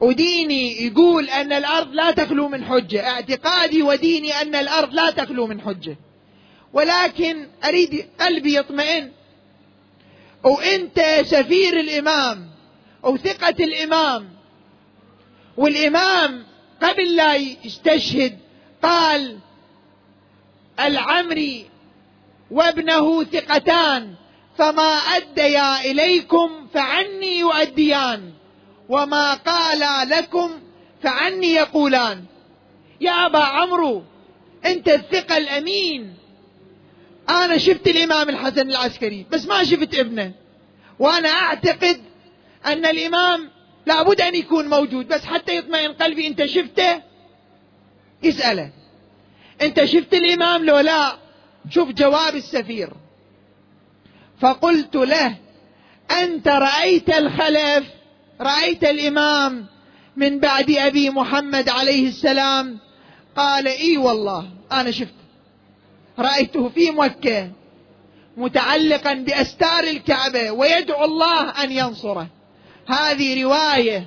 [0.00, 3.08] وديني يقول أن الأرض لا تخلو من حجة.
[3.08, 5.96] اعتقادي وديني أن الأرض لا تخلو من حجة.
[6.72, 9.10] ولكن أريد قلبي يطمئن.
[10.44, 12.50] وأنت سفير الإمام
[13.02, 14.28] وثقة الإمام.
[15.56, 16.46] والإمام
[16.82, 18.38] قبل لا يستشهد
[18.82, 19.38] قال
[20.80, 21.66] العمري
[22.50, 24.14] وابنه ثقتان
[24.58, 28.32] فما أديا إليكم فعني يؤديان
[28.88, 30.50] وما قال لكم
[31.02, 32.24] فعني يقولان.
[33.00, 34.02] يا أبا عمرو
[34.66, 36.14] أنت الثقة الأمين.
[37.28, 40.32] أنا شفت الإمام الحسن العسكري بس ما شفت ابنه.
[40.98, 42.00] وأنا أعتقد
[42.66, 43.50] أن الإمام
[43.86, 47.02] لابد أن يكون موجود بس حتى يطمئن قلبي أنت شفته؟
[48.22, 48.70] يسأله
[49.62, 51.16] أنت شفت الإمام لو لا؟
[51.70, 52.90] شوف جواب السفير.
[54.40, 55.36] فقلت له
[56.10, 57.84] أنت رأيت الخلف؟
[58.40, 59.66] رأيت الإمام
[60.16, 62.78] من بعد أبي محمد عليه السلام؟
[63.36, 65.14] قال إي والله أنا شفت.
[66.18, 67.50] رأيته في مكة
[68.36, 72.28] متعلقا بأستار الكعبة ويدعو الله أن ينصره.
[72.86, 74.06] هذه رواية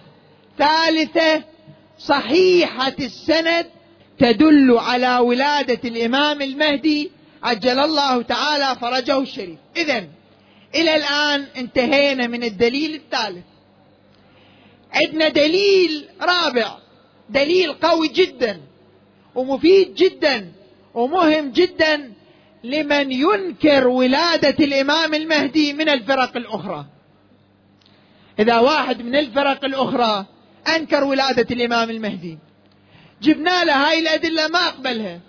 [0.58, 1.44] ثالثة
[2.00, 3.66] صحيحة السند
[4.20, 7.12] تدل على ولادة الإمام المهدي
[7.44, 9.60] عجل الله تعالى فرجه الشريف.
[9.78, 10.08] اذا
[10.76, 13.46] إلى الآن انتهينا من الدليل الثالث.
[14.94, 16.78] عندنا دليل رابع.
[17.30, 18.62] دليل قوي جدا
[19.36, 20.52] ومفيد جدا
[20.94, 22.12] ومهم جدا
[22.64, 26.86] لمن ينكر ولادة الإمام المهدي من الفرق الأخرى.
[28.40, 30.26] إذا واحد من الفرق الأخرى
[30.76, 32.38] أنكر ولادة الإمام المهدي
[33.22, 35.20] جبنا له هاي الأدلة ما أقبلها.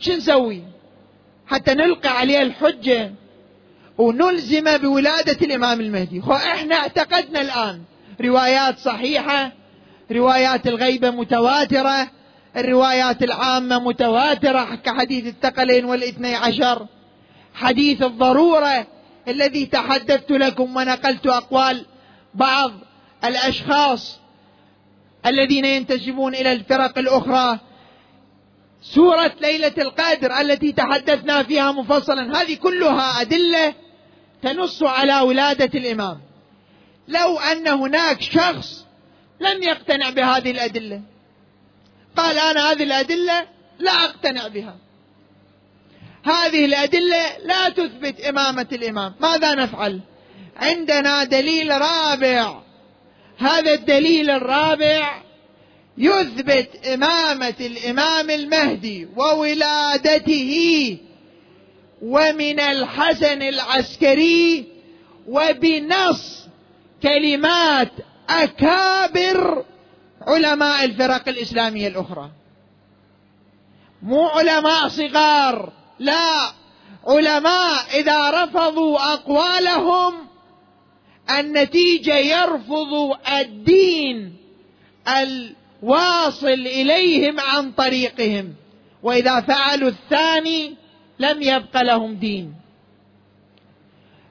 [0.00, 0.62] شو نسوي؟
[1.46, 3.12] حتى نلقي عليه الحجة
[3.98, 6.20] ونلزم بولادة الإمام المهدي.
[6.20, 7.82] خو إحنا اعتقدنا الآن
[8.20, 9.52] روايات صحيحة
[10.12, 12.10] روايات الغيبة متواترة
[12.56, 16.86] الروايات العامة متواترة كحديث الثقلين والإثني عشر
[17.54, 18.86] حديث الضرورة
[19.28, 21.86] الذي تحدثت لكم ونقلت أقوال
[22.34, 22.72] بعض
[23.24, 24.19] الأشخاص
[25.26, 27.58] الذين ينتسبون إلى الفرق الأخرى.
[28.82, 33.74] سورة ليلة القدر التي تحدثنا فيها مفصلا هذه كلها أدلة
[34.42, 36.20] تنص على ولادة الإمام.
[37.08, 38.86] لو أن هناك شخص
[39.40, 41.02] لم يقتنع بهذه الأدلة
[42.16, 43.46] قال أنا هذه الأدلة
[43.78, 44.76] لا أقتنع بها.
[46.24, 49.14] هذه الأدلة لا تثبت إمامة الإمام.
[49.20, 50.00] ماذا نفعل؟
[50.56, 52.69] عندنا دليل رابع.
[53.40, 55.22] هذا الدليل الرابع
[55.98, 60.98] يثبت إمامة الإمام المهدي وولادته
[62.02, 64.64] ومن الحسن العسكري
[65.28, 66.46] وبنص
[67.02, 67.92] كلمات
[68.28, 69.64] أكابر
[70.20, 72.30] علماء الفرق الإسلامية الأخرى.
[74.02, 76.52] مو علماء صغار لا
[77.06, 80.29] علماء إذا رفضوا أقوالهم
[81.38, 84.36] النتيجة يرفض الدين
[85.08, 88.54] الواصل إليهم عن طريقهم.
[89.02, 90.74] وإذا فعلوا الثاني
[91.18, 92.54] لم يبق لهم دين.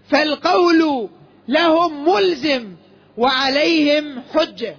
[0.09, 1.09] فالقول
[1.47, 2.75] لهم ملزم
[3.17, 4.75] وعليهم حجة.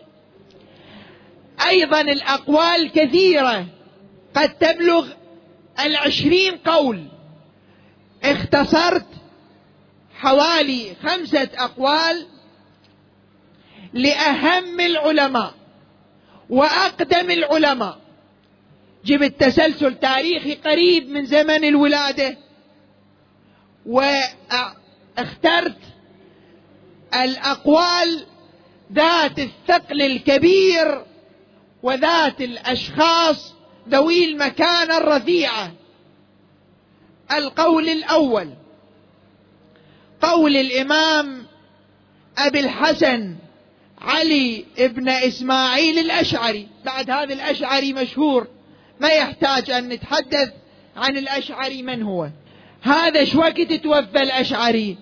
[1.68, 3.66] أيضا الأقوال كثيرة.
[4.34, 5.08] قد تبلغ
[5.80, 7.04] العشرين قول.
[8.24, 9.06] اختصرت
[10.20, 12.26] حوالي خمسة أقوال
[13.92, 15.54] لأهم العلماء
[16.50, 17.98] وأقدم العلماء.
[19.04, 22.36] جبت تسلسل تاريخي قريب من زمن الولادة
[23.86, 25.78] وأخترت
[27.14, 28.26] الأقوال
[28.92, 31.04] ذات الثقل الكبير
[31.82, 33.54] وذات الأشخاص
[33.88, 35.72] ذوي المكانة الرفيعة.
[37.32, 38.50] القول الأول
[40.22, 41.46] قول الإمام
[42.38, 43.36] أبي الحسن
[44.00, 46.68] علي ابن إسماعيل الأشعري.
[46.84, 48.46] بعد هذا الأشعري مشهور
[49.00, 50.52] ما يحتاج أن نتحدث
[50.96, 52.28] عن الأشعري من هو.
[52.82, 54.98] هذا شو وقت توفى الأشعري؟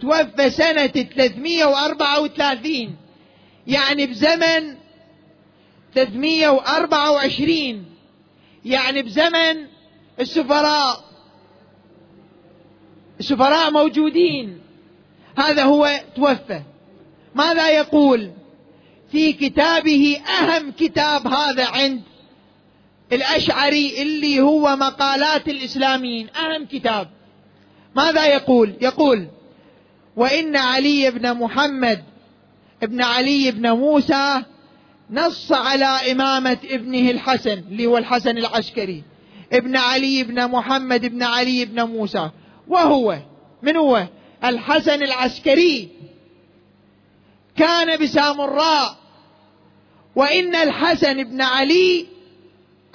[0.00, 2.96] توفى سنة 334
[3.66, 4.76] يعني بزمن
[5.94, 7.84] 324
[8.64, 9.66] يعني بزمن
[10.20, 11.05] السفراء.
[13.20, 14.58] السفراء موجودين.
[15.38, 16.60] هذا هو توفى.
[17.34, 18.30] ماذا يقول؟
[19.12, 22.02] في كتابه أهم كتاب هذا عند
[23.12, 26.28] الأشعري اللي هو مقالات الإسلاميين.
[26.30, 27.08] أهم كتاب.
[27.96, 29.26] ماذا يقول؟ يقول
[30.16, 32.04] وإن علي بن محمد
[32.82, 34.42] ابن علي بن موسى
[35.10, 39.02] نص على إمامة ابنه الحسن اللي هو الحسن العسكري
[39.52, 42.30] ابن علي بن محمد بن علي بن موسى.
[42.68, 43.18] وهو
[43.62, 44.06] من هو؟
[44.44, 45.88] الحسن العسكري.
[47.56, 48.96] كان بسامراء.
[50.16, 52.06] وإن الحسن بن علي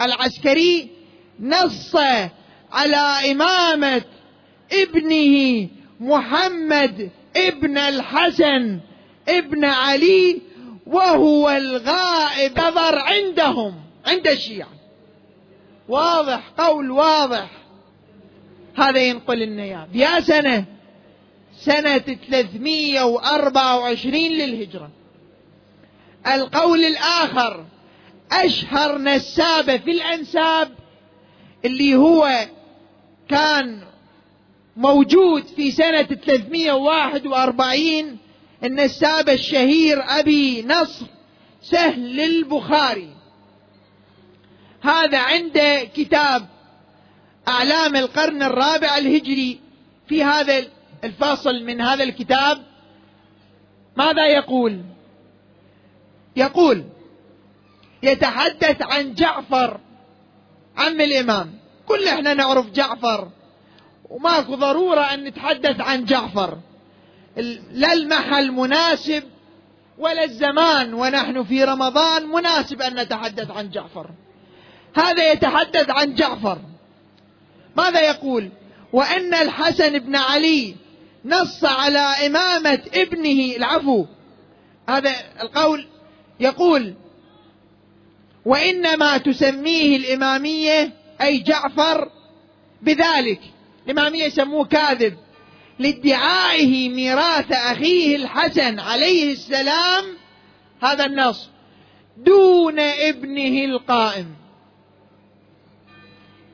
[0.01, 0.89] العسكري
[1.39, 1.95] نص
[2.71, 4.03] على إمامة
[4.71, 5.67] ابنه
[5.99, 8.79] محمد ابن الحسن
[9.27, 10.41] ابن علي
[10.87, 12.59] وهو الغائب.
[12.59, 14.69] نظر عندهم عند الشيعة.
[15.89, 17.60] واضح قول واضح.
[18.75, 19.87] هذا ينقل لنا إياه.
[19.93, 20.65] يا سنة.
[21.53, 24.89] سنة 324 للهجرة.
[26.27, 27.65] القول الآخر
[28.31, 30.71] أشهر نسابة في الأنساب
[31.65, 32.47] اللي هو
[33.29, 33.83] كان
[34.77, 38.17] موجود في سنة 341
[38.63, 41.05] النساب الشهير أبي نصر
[41.61, 43.09] سهل البخاري.
[44.81, 46.47] هذا عنده كتاب
[47.47, 49.59] أعلام القرن الرابع الهجري
[50.07, 50.63] في هذا
[51.03, 52.63] الفصل من هذا الكتاب
[53.97, 54.81] ماذا يقول؟
[56.35, 56.83] يقول
[58.03, 59.79] يتحدث عن جعفر
[60.77, 61.59] عم الإمام.
[61.85, 63.29] كل إحنا نعرف جعفر
[64.09, 66.57] وماكو ضرورة أن نتحدث عن جعفر.
[67.71, 69.23] لا المحل مناسب
[69.97, 74.09] ولا الزمان ونحن في رمضان مناسب أن نتحدث عن جعفر.
[74.95, 76.57] هذا يتحدث عن جعفر.
[77.77, 78.49] ماذا يقول؟
[78.93, 80.75] وأن الحسن بن علي
[81.25, 84.05] نص على إمامة ابنه العفو.
[84.89, 85.11] هذا
[85.41, 85.87] القول
[86.39, 86.93] يقول
[88.45, 92.09] وإنما تسميه الإمامية أي جعفر
[92.81, 93.41] بذلك.
[93.85, 95.17] الإمامية يسموه كاذب.
[95.79, 100.05] لادعائه ميراث أخيه الحسن عليه السلام
[100.83, 101.49] هذا النص
[102.17, 104.40] دون ابنه القائم.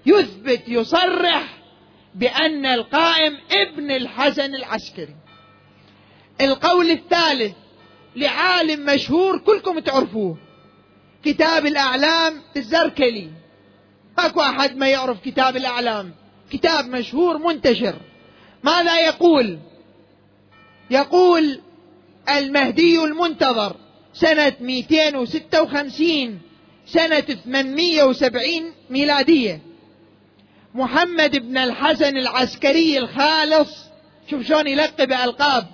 [0.07, 1.57] يثبت يصرح
[2.15, 5.15] بأن القائم ابن الحسن العسكري.
[6.41, 7.55] القول الثالث
[8.15, 10.37] لعالم مشهور كلكم تعرفوه
[11.23, 13.29] كتاب الأعلام الزركلي.
[14.17, 16.13] ماكو أحد ما يعرف كتاب الأعلام؟
[16.51, 17.95] كتاب مشهور منتشر.
[18.63, 19.59] ماذا يقول؟
[20.89, 21.61] يقول
[22.29, 23.75] المهدي المنتظر
[24.13, 26.39] سنة 256
[26.85, 29.66] سنة 870 ميلادية.
[30.77, 33.69] محمد بن الحسن العسكري الخالص.
[34.29, 35.67] شوف شلون يلقب ألقاب.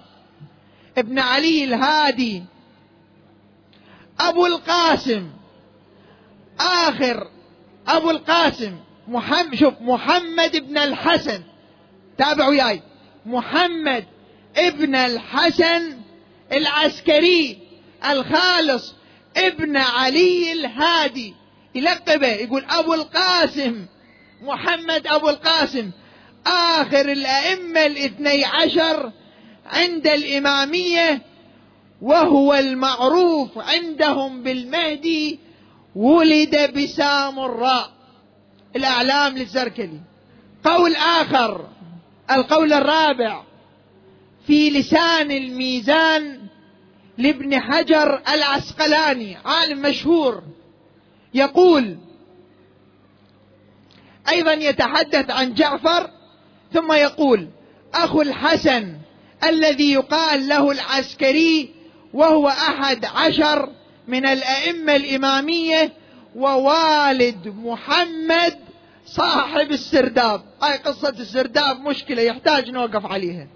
[0.97, 2.43] ابن علي الهادي.
[4.19, 5.29] أبو القاسم.
[6.59, 7.27] آخر
[7.87, 8.77] أبو القاسم.
[9.07, 11.43] محمد شوف محمد بن الحسن.
[12.17, 12.81] تابعوا وياي.
[13.25, 14.05] محمد
[14.57, 15.97] ابن الحسن
[16.51, 17.57] العسكري
[18.09, 18.93] الخالص.
[19.37, 21.33] ابن علي الهادي.
[21.75, 23.85] يلقبه يقول أبو القاسم.
[24.43, 25.91] محمد أبو القاسم
[26.47, 29.11] آخر الأئمة الاثني عشر
[29.65, 31.21] عند الإمامية
[32.01, 35.39] وهو المعروف عندهم بالمهدي
[35.95, 37.91] ولد بسامراء
[38.75, 39.99] الأعلام للزركلي.
[40.63, 41.67] قول آخر
[42.31, 43.43] القول الرابع
[44.47, 46.39] في لسان الميزان
[47.17, 50.43] لابن حجر العسقلاني عالم مشهور
[51.33, 51.97] يقول
[54.30, 56.09] أيضا يتحدث عن جعفر
[56.74, 57.49] ثم يقول
[57.93, 58.97] أخو الحسن
[59.43, 61.74] الذي يقال له العسكري
[62.13, 63.69] وهو أحد عشر
[64.07, 65.93] من الأئمة الإمامية
[66.36, 68.59] ووالد محمد
[69.05, 70.41] صاحب السرداب.
[70.63, 73.47] هاي قصة السرداب مشكلة يحتاج نوقف عليها.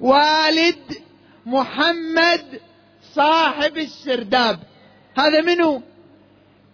[0.00, 1.02] والد
[1.46, 2.60] محمد
[3.14, 4.60] صاحب السرداب.
[5.18, 5.82] هذا منو؟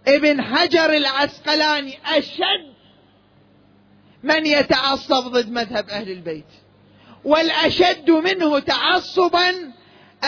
[0.08, 2.75] ابن حجر العسقلاني أشد
[4.26, 6.44] من يتعصب ضد مذهب أهل البيت؟
[7.24, 9.72] والأشد منه تعصبا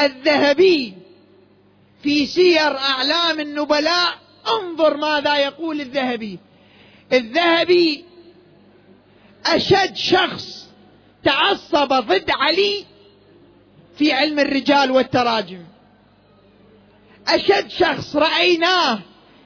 [0.03, 0.95] الذهبي
[2.03, 4.19] في سير أعلام النبلاء
[4.49, 6.39] انظر ماذا يقول الذهبي.
[7.13, 8.05] الذهبي
[9.47, 10.69] أشد شخص
[11.25, 12.85] تعصب ضد علي
[13.99, 15.65] في علم الرجال والتراجم.
[17.29, 19.01] أشد شخص رأيناه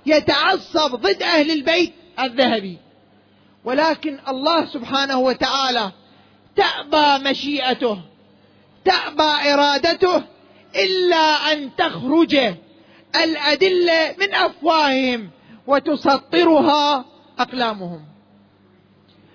[0.06, 2.78] يتعصب ضد أهل البيت الذهبي.
[3.64, 5.92] ولكن الله سبحانه وتعالى
[6.56, 7.98] تأبى مشيئته
[8.84, 10.22] تأبى إرادته
[10.76, 12.34] إلا أن تخرج
[13.24, 15.30] الأدلة من أفواههم
[15.66, 17.04] وتسطرها
[17.38, 18.04] أقلامهم.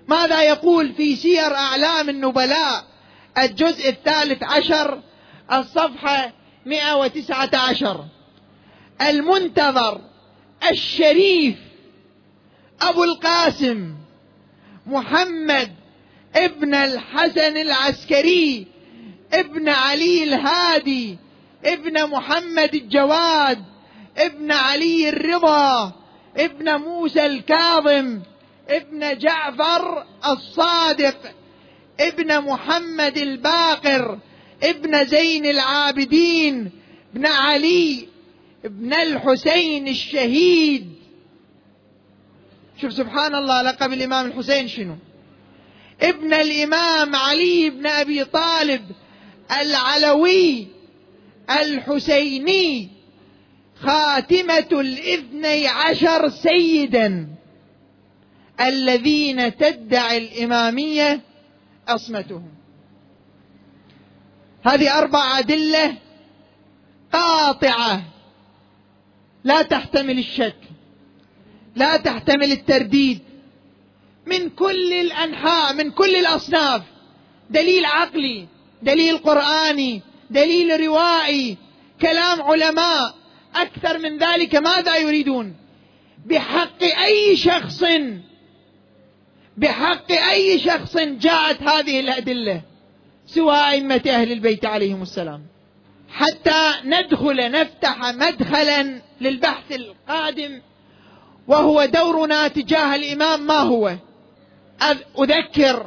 [0.08, 2.84] ماذا يقول في سير أعلام النبلاء
[3.38, 5.02] الجزء الثالث عشر
[5.52, 6.32] الصفحة
[6.66, 8.04] 119
[9.02, 10.00] المنتظر
[10.70, 11.56] الشريف
[12.82, 13.97] أبو القاسم
[14.88, 15.72] محمد
[16.36, 18.66] ابن الحسن العسكري
[19.32, 21.18] ابن علي الهادي
[21.64, 23.64] ابن محمد الجواد
[24.18, 25.92] ابن علي الرضا
[26.36, 28.20] ابن موسى الكاظم
[28.68, 31.16] ابن جعفر الصادق
[32.00, 34.18] ابن محمد الباقر
[34.62, 36.70] ابن زين العابدين
[37.14, 38.08] ابن علي
[38.64, 40.97] ابن الحسين الشهيد.
[42.80, 44.96] شوف سبحان الله لقب الامام الحسين شنو؟
[46.02, 48.90] ابن الإمام علي بن أبي طالب
[49.60, 50.66] العلوي
[51.50, 52.88] الحسيني
[53.80, 57.28] خاتمة الاثني عشر سيدا
[58.60, 61.20] الذين تدعي الإمامية
[61.88, 62.48] عصمتهم.
[64.62, 65.96] هذه أربع أدلة
[67.12, 68.02] قاطعة
[69.44, 70.67] لا تحتمل الشك.
[71.78, 73.18] لا تحتمل الترديد
[74.26, 76.82] من كل الأنحاء من كل الأصناف.
[77.50, 78.46] دليل عقلي
[78.82, 81.56] دليل قرآني دليل روائي
[82.00, 83.14] كلام علماء.
[83.54, 85.56] أكثر من ذلك ماذا يريدون؟
[86.26, 87.84] بحق أي شخص
[89.56, 92.62] بحق أي شخص جاءت هذه الأدلة
[93.26, 95.42] سوى أئمة أهل البيت عليهم السلام.
[96.08, 100.60] حتى ندخل نفتح مدخلا للبحث القادم
[101.48, 103.96] وهو دورنا تجاه الإمام ما هو؟
[105.18, 105.86] أذكر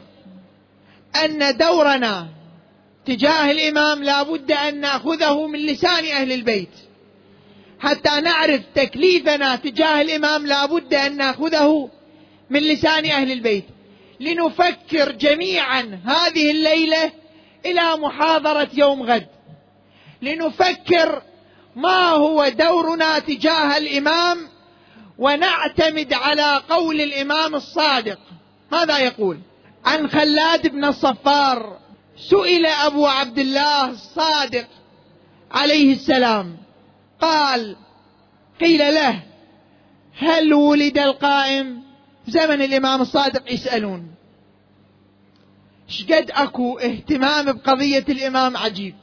[1.26, 2.28] أن دورنا
[3.06, 6.70] تجاه الإمام لا بد أن نأخذه من لسان أهل البيت.
[7.80, 11.90] حتى نعرف تكليفنا تجاه الإمام لا بد أن نأخذه
[12.50, 13.66] من لسان أهل البيت.
[14.20, 17.12] لنفكر جميعا هذه الليلة
[17.66, 19.28] إلى محاضرة يوم غد.
[20.22, 21.22] لنفكر
[21.76, 24.51] ما هو دورنا تجاه الإمام
[25.22, 28.20] ونعتمد على قول الإمام الصادق.
[28.72, 29.40] ماذا يقول
[29.86, 31.80] عن خلاد بن الصفار
[32.30, 34.68] سئل أبو عبد الله الصادق
[35.52, 36.58] عليه السلام
[37.20, 37.76] قال
[38.62, 39.24] قيل له
[40.18, 41.82] هل ولد القائم؟
[42.28, 44.16] زمن الإمام الصادق يسألون.
[45.88, 48.96] شقد أكو اهتمام بقضية الإمام عجيب.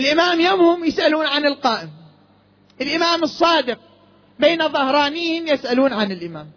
[0.00, 1.90] الإمام يومهم يسألون عن القائم.
[2.80, 3.78] الإمام الصادق
[4.38, 6.50] بين ظهرانيهم يسألون عن الإمام.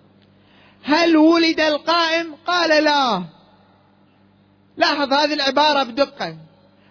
[0.84, 3.24] هل ولد القائم؟ قال لا.
[4.78, 6.38] لاحظ هذه العبارة بدقة.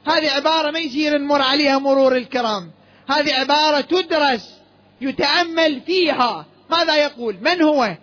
[0.07, 2.71] هذه عبارة ما يصير نمر عليها مرور الكرام.
[3.09, 4.51] هذه عبارة تدرس
[5.01, 6.47] يتأمل فيها.
[6.71, 7.97] ماذا يقول؟ من هو؟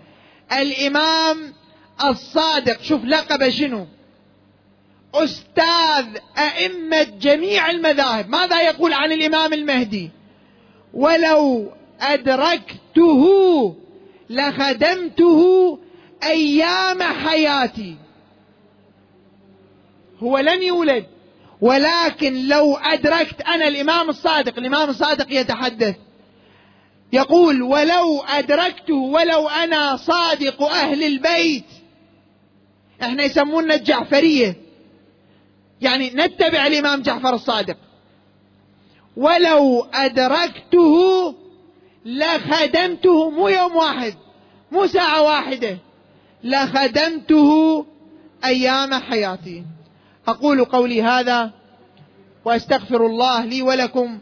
[0.52, 1.54] الإمام
[2.04, 2.82] الصادق.
[2.82, 3.88] شوف لقب شنو؟
[5.16, 6.06] أستاذ
[6.38, 8.30] أئمة جميع المذاهب.
[8.30, 10.12] ماذا يقول عن الإمام المهدي؟
[10.94, 11.72] ولو
[12.04, 13.26] أدركته
[14.30, 15.80] لخدمته
[16.24, 17.95] أيام حياتي.
[20.24, 21.06] هو لم يولد
[21.62, 25.95] ولكن لو أدركت أنا الإمام الصادق الإمام الصادق يتحدث
[27.14, 31.66] يقول ولو أدركته ولو أنا صادق أهل البيت.
[33.01, 34.56] إحنا يسموننا الجعفرية.
[35.82, 37.78] يعني نتبع الإمام جعفر الصادق.
[39.18, 41.36] ولو أدركته
[42.06, 44.14] لخدمته مو يوم واحد
[44.72, 45.78] مو ساعة واحدة.
[46.43, 47.86] لخدمته
[48.45, 49.64] أيام حياتي.
[50.28, 51.51] أقول قولي هذا
[52.45, 54.20] وأستغفر الله لي ولكم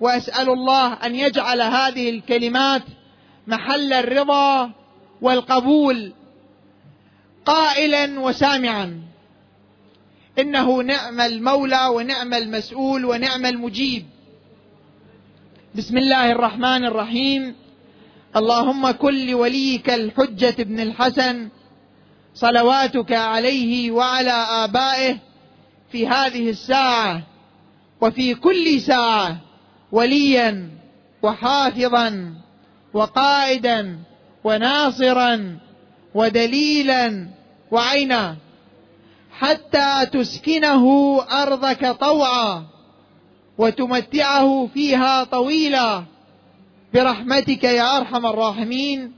[0.00, 2.82] وأسأل الله أن يجعل هذه الكلمات
[3.46, 4.70] محل الرضا
[5.22, 6.12] والقبول
[7.46, 9.02] قائلا وسامعا.
[10.38, 14.06] إنه نعم المولى ونعم المسؤول ونعم المجيب.
[15.74, 17.54] بسم الله الرحمن الرحيم.
[18.36, 21.48] اللهم كن لوليك الحجة ابن الحسن
[22.34, 24.32] صلواتك عليه وعلى
[24.64, 25.16] آبائه
[25.92, 27.22] في هذه الساعة
[28.00, 29.36] وفي كل ساعة
[29.92, 30.70] وليا
[31.22, 32.34] وحافظا
[32.94, 33.98] وقائدا
[34.44, 35.58] وناصرا
[36.14, 37.28] ودليلا
[37.70, 38.36] وعينا
[39.38, 40.84] حتى تسكنه
[41.22, 42.66] أرضك طوعا.
[43.60, 46.04] وتمتعه فيها طويلا.
[46.94, 49.12] برحمتك يا أرحم الراحمين.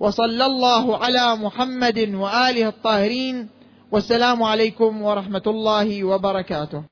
[0.00, 3.48] وصلى الله على محمد وآله الطاهرين.
[3.92, 6.82] والسلام عليكم ورحمة الله وبركاته.